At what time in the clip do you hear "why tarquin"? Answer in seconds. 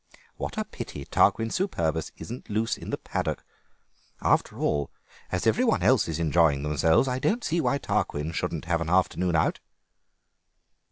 7.61-8.31